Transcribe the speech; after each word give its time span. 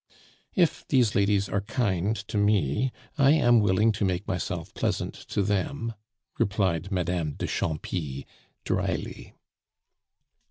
"If 0.55 0.83
these 0.87 1.13
ladies 1.13 1.47
are 1.47 1.61
kind 1.61 2.15
to 2.15 2.35
me, 2.35 2.91
I 3.19 3.33
am 3.33 3.59
willing 3.59 3.91
to 3.91 4.03
make 4.03 4.27
myself 4.27 4.73
pleasant 4.73 5.13
to 5.13 5.43
them," 5.43 5.93
replied 6.39 6.91
Madame 6.91 7.33
de 7.33 7.45
Champy 7.45 8.25
drily. 8.63 9.35